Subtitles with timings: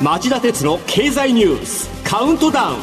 [0.00, 2.76] 町田鉄の経済ニュースカウントダウン。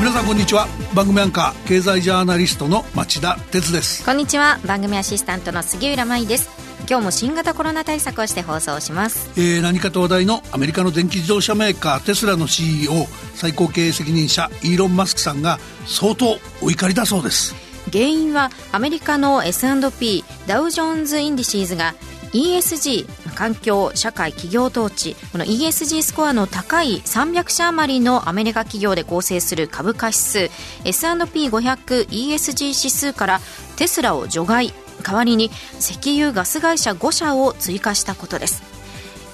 [0.00, 0.66] 皆さんこんにちは。
[0.92, 4.04] 番組アンカー経済ジャーナリストの町田鉄です。
[4.04, 4.58] こんにちは。
[4.66, 6.50] 番組アシスタントの杉浦舞です。
[6.90, 13.06] 今日も新型コロナ対策をして放送します、えー、何かと話題のアメリカの電気自動車メーカーテスラの CEO
[13.36, 17.54] 最高経営責任者イーロン・マスクさんが相当お怒りだそうです。
[17.92, 21.94] 原因はアメリカの S&P ダウジョーンズ・インディシーズが
[22.32, 25.16] ESG 環境社会企業統治。
[25.32, 30.50] この ESG スコアの高い300社余りのアメリカ企業で構成する株価指数。
[30.84, 33.40] S&P500ESG 指数から
[33.76, 34.72] テスラを除外。
[35.02, 38.62] 代わりに石油ガス会社5社を追加したことです。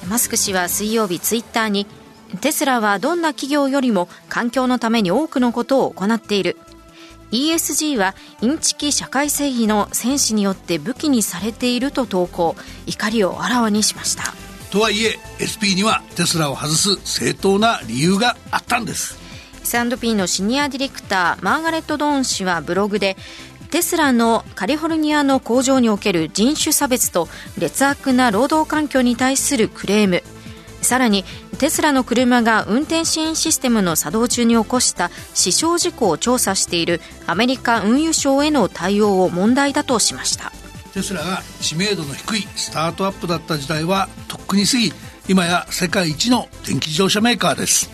[0.08, 1.86] マスク氏は水曜日ツイッターに
[2.40, 6.56] テスラはどんな企業よりも環境のために多くのことを行っている。
[7.30, 12.56] ESG はインチキ社会正義の戦士によって武器にされていると投稿。
[12.86, 14.34] 怒りをあらわにしました。
[14.70, 19.18] とはいえ SP にはテスラを外す正当な理由があったんです。
[19.62, 23.16] S&P のシニアディレクターマーガレット・ドーン氏はブログで
[23.70, 30.22] テスラのカリフォルニアの工場における人種差別と劣悪な労働環境に対するクレーム
[30.82, 31.24] さらに
[31.58, 40.52] テスラの車が運転支援システムの作動中に起こした死傷事故を調査しているアメリカ運輸省への対応を問題だとしました。
[40.94, 44.92] テスラが知名度の低いスタートアップだった時代はとっくに過ぎ
[45.28, 47.90] 今や世界一の電気自動車メーカーです。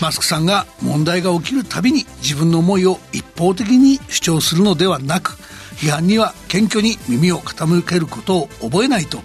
[0.00, 5.38] マスクさんが問題が起きるたびに自分の思いを一方的に主張するのではなく
[5.76, 9.18] 批判には謙虚に耳を傾けることを覚えないと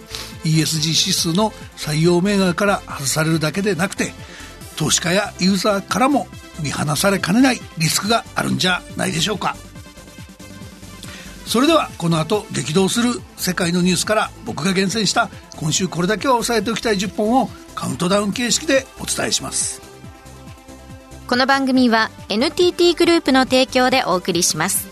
[0.49, 4.13] ESG 指数の採用銘柄から外されるだけでなくて
[4.75, 6.27] 投資家やユーザーからも
[6.61, 9.55] 見放されかねないリスクがあるんじゃないでしょうか。
[11.45, 19.81] それではこの後激動する世界のニュースから僕が厳選した今週これだけは押さえておきたい10本をカウントダウン形式でお伝えします。
[21.27, 24.88] この番組は NTT グループの提供でお送りします。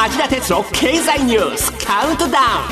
[0.00, 2.64] 町田哲郎経済ニュースカウントダウン。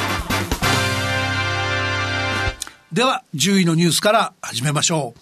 [2.91, 5.21] では10位のニュースから始めましょう。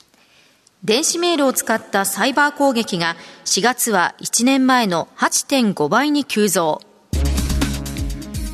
[0.84, 6.80] 電子メールを使ったサイバー攻撃が4月は1年前の8.5倍に急増。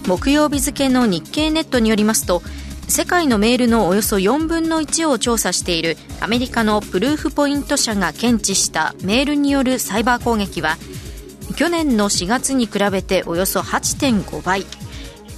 [0.07, 2.41] 木曜日付の日経ネットによりますと
[2.89, 10.79] 世界のメールのおよそ4分の1を調査しているアメリカのプルーフポイント社が検知したメールによるサイバー攻撃は
[11.53, 14.67] 去年の4月に比べておよそ8.5倍。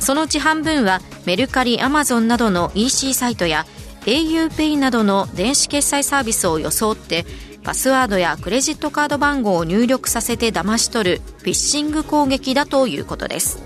[0.01, 3.67] そのうち半分はメルカリアマゾンなどの EC サイトや
[4.03, 7.25] auPay などの電子決済サービスを装って
[7.63, 13.63] パスワードやクレジットカード番号を入力させて騙し取るフィッシング攻撃だということです。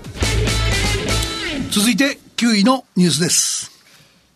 [1.71, 3.71] 続いて9位のニュースです。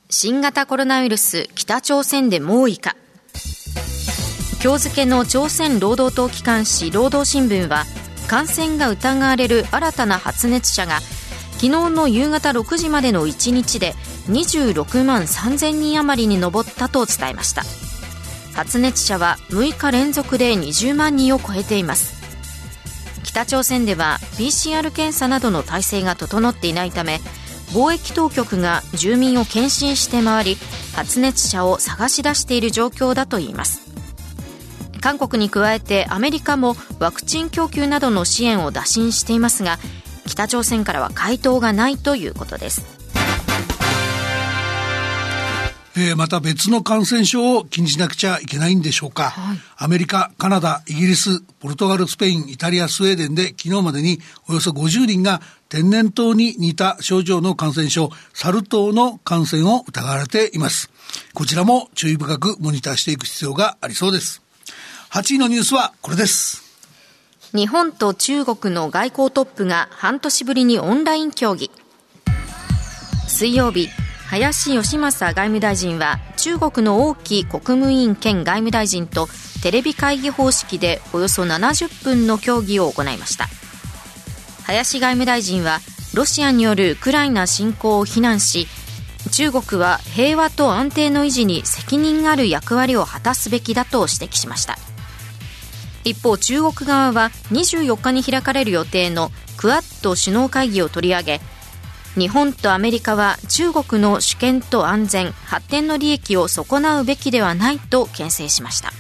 [0.10, 2.98] 新型コロナウイルス北朝鮮で猛威か。
[4.62, 7.86] 今日付の朝鮮労働党機関紙労働新聞は
[8.28, 11.00] 感染が疑われる新たな発熱者が
[11.54, 13.94] 昨日の夕方6時までの1日で
[14.28, 17.64] 26万3000人余りに上ったと伝えました。
[18.54, 22.14] 発熱者は6日連続で20万人を超えています。
[23.24, 27.20] 北朝鮮では PCR 検査などの体制が整っていないため
[27.72, 30.58] 貿易当局が住民を検診して回り
[30.96, 33.83] 発熱者を探し出している状況だといいます。
[35.04, 39.78] 韓国に加えてアメリカもワクチン供給などの支援を打診していますが
[40.26, 43.04] 北朝鮮からは回答がないということです
[45.96, 54.18] えー、また別の感染症を気にしなくちゃいけないんでしょうか、はい、アメリカ、カナダ、イギリス、ポルトガル、スペイン、イタリア、スウェーデンで昨日までに
[54.50, 55.40] およそ50人が
[55.70, 60.90] 天然痘に似た症状の感染症、サル痘の感染を疑われています。
[61.36, 64.43] こちらも注意深くモニターしていく必要がありそうです。
[65.14, 66.64] 8位のニュースはこれです。
[67.56, 71.70] 日本と中国の外交トップが半年ぶりにオンライン協議。
[73.28, 73.90] 水曜日、
[74.26, 79.28] 林芳正外務大臣は中国の王毅国務委員兼外務大臣と
[79.62, 83.46] テレビ会議方式でおよそ70分の協議を行いました
[84.64, 85.78] 林外務大臣は
[86.16, 88.66] ロシアによるウクライナ侵攻を非難し
[89.32, 94.80] 中国は平和と安定の維持に責任ある役割を果たすべきだと指摘しました
[96.04, 101.42] 一方中国側は24日に開かれる予定のクアッド首脳会議を取り上げ
[102.16, 108.92] 日本とアメリカは中国の主権と安全発展の利益を損なうべきではないと牽制しました。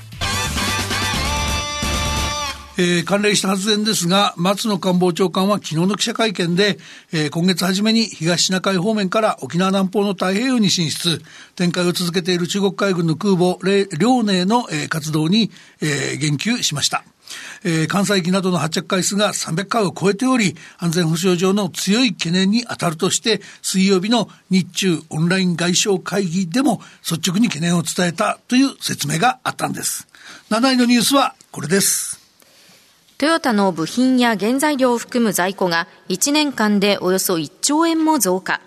[2.76, 6.80] えー、関連した発言ですが、松野官房長官は昨日の記者会見で、
[7.12, 11.22] えー、今月初めに東シナ海方面から沖縄南方の太平洋に進出、
[11.56, 17.04] 展開を続けている中国海軍の空母、遼寧の、えー、活動に、えー、言及しました。
[17.64, 30.08] えー、関西機などの発着回数が300回を超えており、安全保障上の強い懸念に当たるとして、水曜日の日中オンライン外相会議でも率直に懸念を伝えたという説明があったんです。
[30.50, 32.23] 7位のニュースはこれです。
[33.24, 38.60] トヨタの部品や原材料を含む在庫が1年間でおよそ1兆円も増加。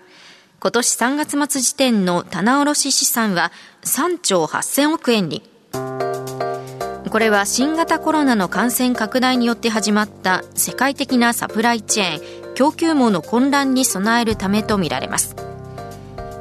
[0.59, 3.51] 今年3月末時点の棚卸資産は
[3.83, 5.43] 3兆8000億円に。
[7.11, 15.35] これは新型コロナの感染拡大によって始まった世界的なサプライチェーン供給網の混乱に備えるためとみられます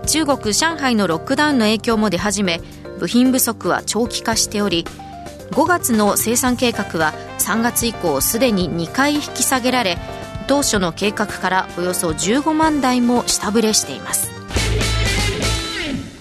[0.07, 2.63] 中国上海のロックダウンの影響も出始め
[2.99, 4.87] 部品不足は長期化しており
[5.51, 9.99] 5月の生産計画は3月以降すでに2回引き下げられ
[10.47, 14.37] 当初の計画からおよそ15万台も下振れしています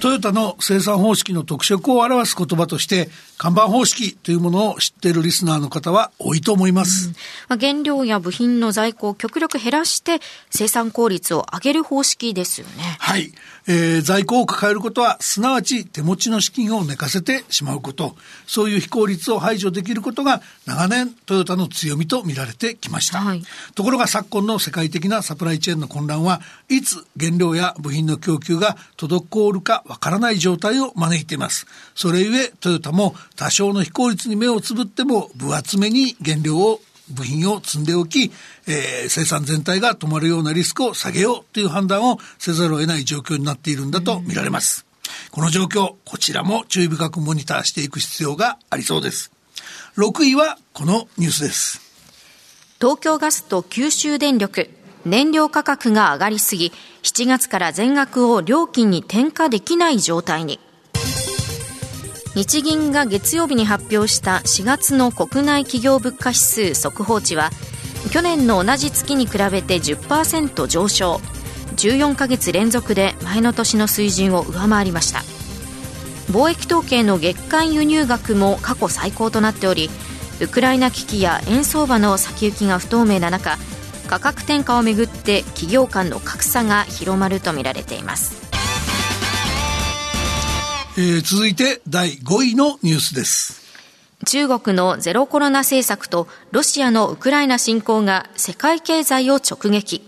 [0.06, 7.12] トヨタの生産方式の特色を表す言葉として看板方式というものを知っているリスナーの方は多いと思います。
[7.50, 10.20] うん、原料や部品の在庫を極力減らして
[10.52, 12.98] 生産効率を上げる方式ですよね。
[13.00, 13.32] はい。
[13.68, 18.16] えー、在庫を抱えることは、すなわち手持ちの資金を寝かせてしまうこと。
[18.46, 23.20] そういう非効率を排除できることが長年トヨタの強みと見られてきました。
[23.20, 31.66] はい、ところが昨今の世界的なサプライチェーンの混乱はいつ原料や部品の供給が滞るかわからない状態を招いています。
[31.96, 38.32] それゆえトヨタも多少の非効率に目をつぶっても分厚めに原料を部品を積んでおき、
[38.68, 44.86] えー、生産全体が止まるようなリスクを下げようという判断をせざるを得ない状況になっているんだと見られます。
[45.32, 49.32] この状況、こちらも注意深くモニターしていく必要がありそうです。
[49.98, 51.82] 6位はこのニュースです。
[52.80, 54.70] 東京ガスと九州電力、
[55.06, 56.72] 燃料価格が上がりすぎ、
[57.04, 60.60] 7月から全額を料金に転嫁できない状態に。
[62.36, 67.50] 日銀が月曜日に発表した4月の国内企業物価指数速報値は
[68.12, 71.22] 去年の同じ月に比べて10%上昇。
[71.78, 75.20] 14ヶ月連続で前の年の水準を上回りました。
[76.30, 79.90] 貿易統計の月間輸入額も過去最高となっており
[80.42, 83.58] ウクライナ危機や円相場の先行きが不透明な中
[84.08, 88.45] 価格転嫁をめぐって企業間の格差が広まるとみられています。
[90.98, 93.66] えー、続いて第5位のニュースです。
[94.26, 100.02] 中国のゼロコロナ政策とロシアのウクライナ侵攻が世界経済を直撃。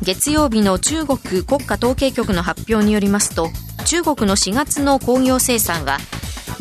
[0.00, 3.50] 月曜日の中国国家統計局の発表によりますと、
[3.84, 5.98] 中国の4月の工業生産は、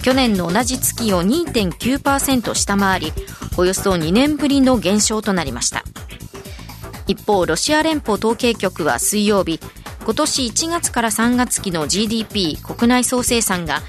[0.03, 3.13] 去年の同じ月を2.9%下回り、
[3.55, 5.85] およそ2年ぶりの減少となりました。
[7.07, 9.61] 一方、ロシア連邦統計局は水曜日、
[10.03, 13.81] 今年1月から3月期の GDP 国内総生産が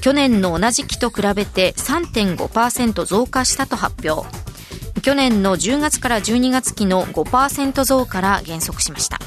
[0.00, 4.28] 去年の同じ期と比べて3.5%増加したと発表。
[5.00, 9.18] 去年の10月から12月期の5%増から減速しました。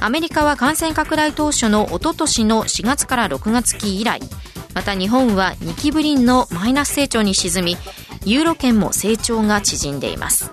[0.00, 4.20] アメリカは感染拡大当初のおととしの4月から6月期以来
[4.74, 7.76] また日本は2期ぶりのマイナス成長に沈み
[8.26, 10.50] ユーロ圏も成長が縮んでいます。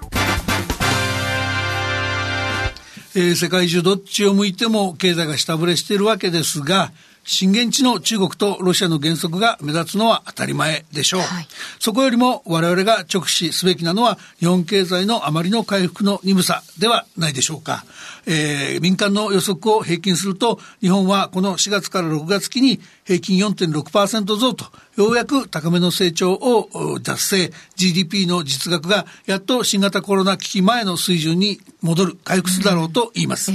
[3.15, 6.91] えー、世界中どっちを向いても経済が下振れしているわけですが、
[7.23, 11.21] 震源地の中国とロシアの原則が目立つのは当たり前でしょう。
[11.21, 11.47] はい、
[11.79, 17.85] そこよりも我々が直視すべきなのは日本経済のあまりの回復の鈍さではないでしょうか。
[18.25, 24.65] えー、民間の予測を平均すると日本はこの4月から6月期に平均4.6%増と
[25.01, 33.51] ようやく高めの成長を達成 GDP の実額がやっと新型コロナ危機前の水準に戻る回復するだろうと言います。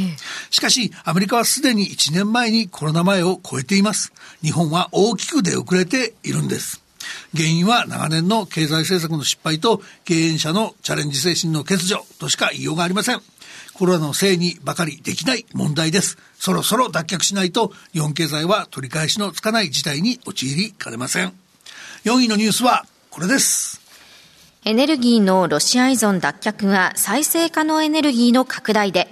[0.51, 4.13] しかしアメリカはすでに1年前にコロナ前を超えています。
[4.43, 6.83] 日本は大きく出遅れているんです。
[7.37, 13.21] 原因は長年の経済政策の失敗と経営者のチャレンジ精神の欠如としか言いようがありません。
[13.77, 16.17] コロナのせいにばかりできない問題です。
[16.39, 21.33] そろそろ脱却しないと日本経済は取り返しのつかない事態に陥りかねません。
[22.05, 23.83] 4位のニュースはこれです。
[24.65, 29.07] エネルギーのロシア依存脱却が再生可能エネルギーの拡大で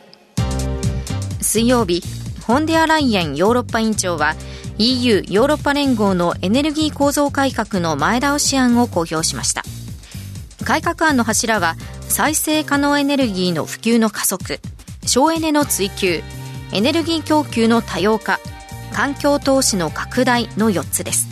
[1.40, 2.02] 水曜日
[2.44, 4.35] ホンデアライエンヨーロッパ委員長は
[4.78, 9.62] EU ヨーロッパ連合のエネルギー構造改革の前倒し案を公表しました
[10.64, 11.76] 改革案の柱は
[12.09, 14.61] 再生可能エネルギーの普及の加速
[15.06, 16.23] 省エネの追求
[16.73, 18.40] エネルギー供給の多様化
[18.92, 21.28] 環境投資の拡大の4つです。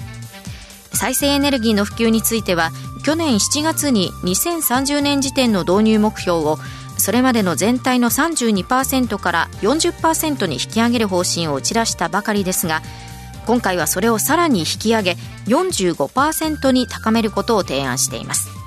[0.92, 2.70] 再生エネルギーの普及については
[3.04, 6.58] 去年7月に2030年時点の導入目標を
[6.98, 12.82] それまでの全体の32%から40%に引き上げる方針を打ち出したばかりですが
[13.46, 18.61] 今回はそれをさらに引き上げ45%に高めることを提案しています。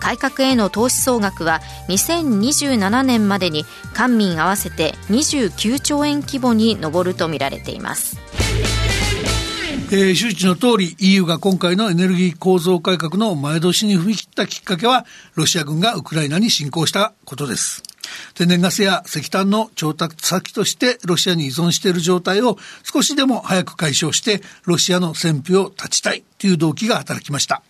[0.00, 8.18] 改革への投資総額は2027年までに官民合わせて29兆円規模に上るとみられています
[9.92, 17.82] えー、周知の通り EU が今回のエネルギー構造改革の前倒しに踏み切ったきっかけはロシア軍がウクライナに侵攻したことです。
[18.34, 27.62] 天然ガスや石炭の調達先としてロシアに依存している状態を少しでも早く解消してロシアの戦費を断ちたいという動機が働きました。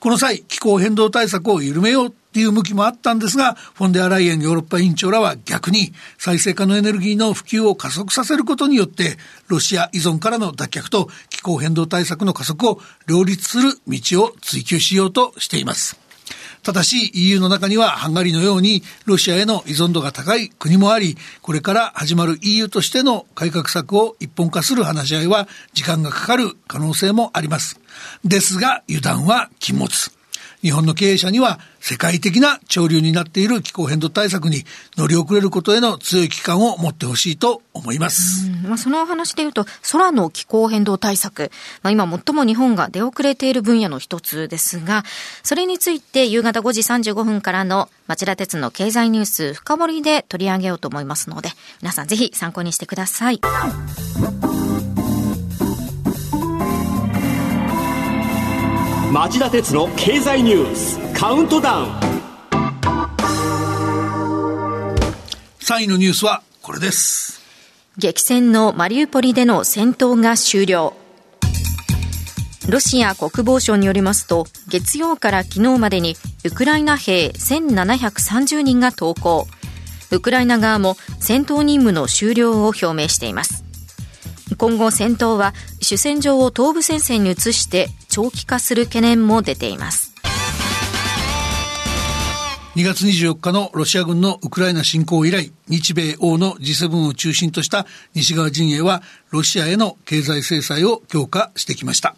[0.00, 9.16] この際、気候変動対策を緩めようという向きもあったんですが、フォンデアライエンヨーロッパ委員長らは逆に再生可能エネルギーの普及を加速させることによって、
[9.48, 16.05] ロシア依存からの脱却と気候変動対策の加速を両立する道を追求しようとしています。
[16.66, 27.78] ただし EU の中にはハンガリーのようにロシアへの依存度が高い国もあり、これから始まる EU としての改革策を一本化する話し合いは時間がかかる可能性もあります。
[28.24, 30.15] ですが油断は禁物。
[30.66, 34.64] 日本の経営者には世界的な潮流になっている気候変動対策に
[34.96, 38.50] 乗り遅れることへの強い危機感を持ってほしいと思います。
[38.64, 41.52] まあ、そのお話で言うと、空の気候変動対策、
[41.84, 45.04] まあ、今最も日本が出遅れている分野の一つですが、
[45.44, 53.40] それについて夕方5時35分からの町田鉄の経済ニュース深掘りで取り上げようと思いますので、皆さんぜひ参考にしてください。
[59.12, 61.90] 町田鉄の経済ニュースカウントダウン。
[65.60, 67.40] 3位のニュースはこれです。
[67.96, 70.94] 激戦のマリウポリでの戦闘が終了。
[72.68, 79.46] ロシア国防省によりますと月曜から昨日までにウクライナ兵1730人が投降。
[80.10, 83.65] ウクライナ側も戦闘任務の終了を表明しています
[84.58, 90.16] 今後戦闘は主戦場を東部戦線に移して長期化する懸念も出ています
[92.76, 102.14] 2月24日のロシア軍のウクライナ侵攻以来、日米欧の G7 を中心とした西側陣営は、ロシアへの経済制裁を強化してきました。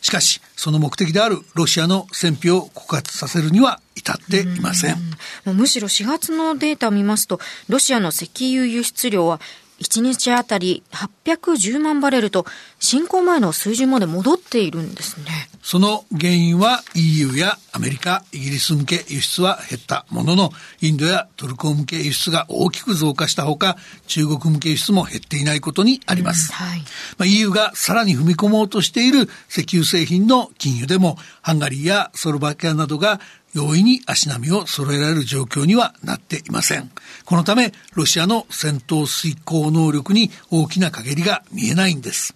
[0.00, 4.96] しかし、その目的であるロシアの戦費を枯渇させるには至っていません。
[5.44, 9.40] むしろ4月のデータを見ますと、ロシアの石油輸出量は
[9.80, 12.46] 1日あたり810万バレルと
[12.78, 15.50] 侵攻前の水準まで戻っているんですね。
[15.62, 26.52] その原因は EU やアメリカ、イギリス向け輸出は減ったものの、インドやトルコ向け輸出が大きく増加したほか、中国向け輸出も減っていないことにあります。
[26.52, 26.86] うんはい、ま
[27.24, 33.20] あ、EU がさらに踏み込もうとしている石油製品の禁輸でも、ハンガリーやソロバキアなどが
[33.52, 36.90] 容易に足並みを揃えられる状況にはなっていません。
[37.24, 42.34] このため、ロシアの戦闘遂行能力に大きな陰りが見えないんです。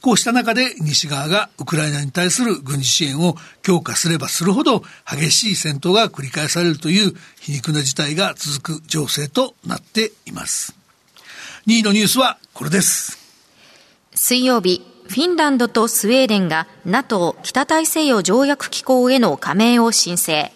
[0.00, 10.74] こうした中で西側がウクライナに対する軍事支援を強化すればするほど激しい戦闘が繰り返されるという皮肉な事態が続く情勢となっています。
[11.66, 13.18] 2位のニュースはこれです。
[14.14, 20.50] 水曜日、フィンランドとスウェーデンが NATO 北大西洋条約機構への加盟を申請。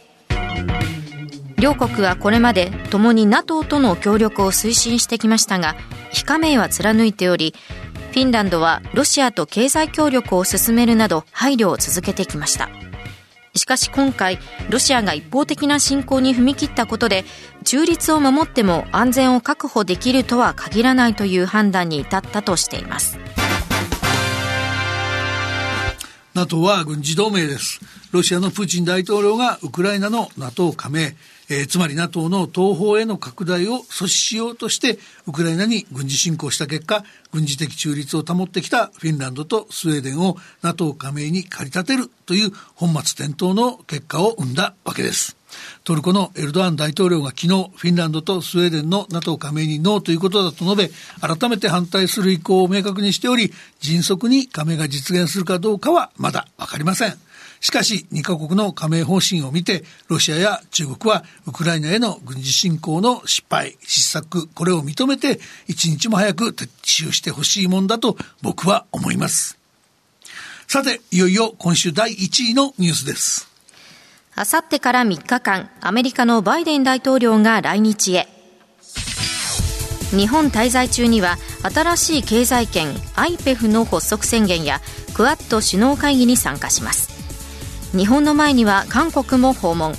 [1.59, 5.77] 両国はこれまで共に NATO との協力を推進してきましたが、
[6.11, 7.55] 非加盟は貫いており、
[8.13, 12.69] フィンランドはロシアと経済協力を進めるなど配慮を続けてきました。
[13.55, 14.39] しかし今回、
[14.69, 17.25] ロシアが一方的な侵攻に踏み切ったことで、
[17.65, 23.19] 中立を守っても安全を確保できるとは限らないという判断に至ったとしています。
[26.35, 27.81] NATO は軍事同盟です。
[28.13, 31.17] ロシアのプーチン大統領がウクライナの NATO 加盟、
[31.49, 45.40] えー、つまり NATO の東方への拡大を阻止しようとしてウクライナに軍事侵攻した結果軍事的中立を保ってきたフィンランドとスウェーデンを NATO 加盟に駆り立てるという本末転倒の結果を生んだわけです。
[45.85, 50.91] トルコのエルドアン大統領が昨日フィンランドとスウェーデンの NATO 加盟にノーということだと述べ
[51.21, 57.15] 改めて反対する意向を明確にしており迅速に加盟が実現するかどうかはまだ分かりません。
[57.61, 69.59] しかし、2カ国の加盟方針を見て、ロシアや中国はウクライナへの軍事侵攻の失敗、失策、これを認めて、一日も早く撤収してほしいもんだと僕は思います。
[70.67, 73.50] さて、いよいよ今週第1位のニュースです。
[74.37, 78.29] あさってから3日間、アメリカのバイデン大統領が来日へ。
[80.11, 84.81] 日本滞在中には新しい経済圏 IPEF の発足宣言や
[85.15, 87.11] クアッド首脳会議に参加します。
[87.97, 89.95] 日本の前には韓国も訪問。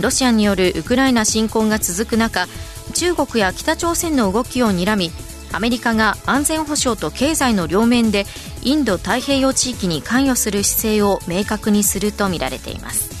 [0.00, 2.46] ロシアによるウクライナ侵攻が続く中
[2.94, 5.10] 中国や北朝鮮の動きを睨み
[5.52, 8.24] アメリカが安全保障と経済の両面で
[8.62, 13.13] インド太平洋地域に関与する姿勢を明確にするとみられています。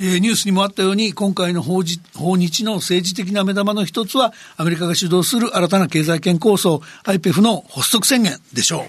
[0.00, 8.86] えー、ニュースにもあったように、今回の訪日の政治的な目玉の一つは、アメリカが主導する新たな経済圏構想、IPEF の発足宣言でしょ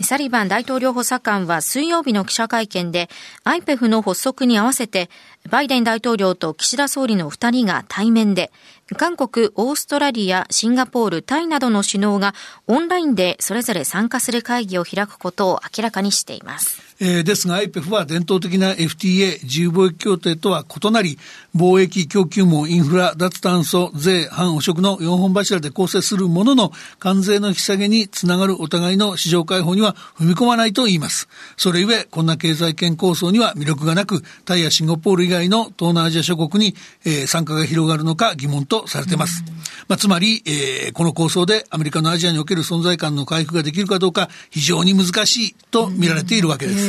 [0.00, 0.04] う。
[0.04, 3.08] サリバン大統領補佐官は水曜日の記者会見で、
[3.44, 5.08] IPEF の発足に合わせて、
[5.48, 8.52] バイデン大統領と岸田総理の二人が対面で、
[8.98, 12.34] 韓国、オーストラリア、シンガポール、タイなどの首脳が
[12.66, 16.85] オンラインでそれぞれ参加する会議を開くことを明らかにしています。
[16.98, 21.18] えー、ですが IPEF は伝統的な FTA 自由貿易協定とは異なり、
[21.54, 31.28] 貿易供給網、インフラ、脱炭素、税、反汚職の4本柱で構成するものの、関税の引き下げにつながるお互いの市場開放には踏み込まないと言います。
[31.56, 36.74] それゆえ、こんな経済圏構想には魅力がなく、タイやシンガポール以外の東南アジア諸国に、
[37.04, 39.44] えー、参加が広がるのか疑問とされています。
[39.88, 46.85] まあ、つまり、えー、この構想でアメリカのアジアにおける存在感の回復ができるかどうか、非常に難しいと見られているわけです。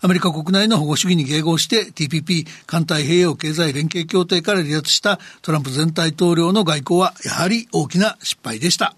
[0.00, 8.94] アメリカ国内の保護主義に迎合して TPP 環太平洋経済連携協定から離脱したトランプ前大統領の外交はやはり大きな失敗でした。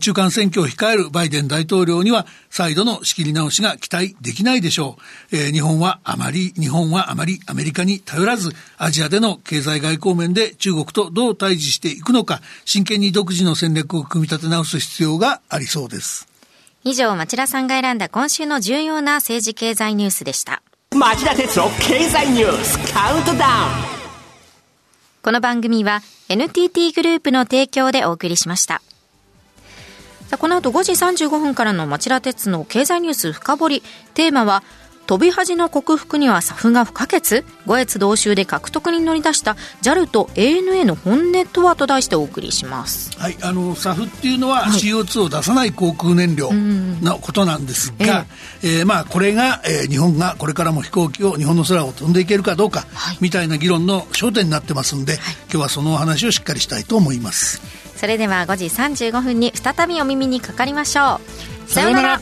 [0.00, 4.96] 中間選挙を控えるバイデン大統領には再度の仕切り直しが期待できないでしょ
[5.32, 5.36] う。
[5.36, 16.29] えー、日本はあまり、日本はあまりアメリカに頼らず、アジアでの経済外交面で中国とどう対峙していくのか、真剣に独自の戦略を組み立て直す必要がありそうです。
[16.82, 20.62] 以上、町田さんが選んだ今週の重要な政治経済ニュースでした。
[20.96, 23.40] 町田哲郎経済ニュースカウントダウン
[25.22, 28.80] この番組は NTT グループの提供でお送りしました。
[30.38, 33.82] この後5時35分からの町田鉄の経済ニュース深掘り。
[34.14, 34.62] テーマは
[35.10, 37.42] 飛び恥の克服には SAF が不可欠？
[37.66, 43.18] 五越同州で獲得に乗り出した JAL と ANA の本音とはと題してお送りします。
[43.18, 48.26] はいあの SAF っていうのは CO2 を出さない航空燃料のことなんですが、はい、
[48.62, 55.20] えー、まあこれが、えー、日本がこれからも飛行機を日本の空を飛んでいけるかどうか、はい、みたいな議論の焦点になってますんで、はい、
[55.50, 57.60] 今日はそのお話をしっかりしたいと思います
[57.96, 61.20] それでは5時35分に再びお耳にかかりましょ
[61.66, 62.20] うさようなら